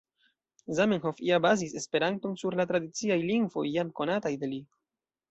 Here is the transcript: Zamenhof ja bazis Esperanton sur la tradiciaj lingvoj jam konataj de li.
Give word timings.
Zamenhof 0.77 1.19
ja 1.25 1.37
bazis 1.45 1.75
Esperanton 1.81 2.33
sur 2.43 2.57
la 2.59 2.65
tradiciaj 2.71 3.17
lingvoj 3.27 3.65
jam 3.75 3.93
konataj 4.01 4.33
de 4.45 4.49
li. 4.55 4.59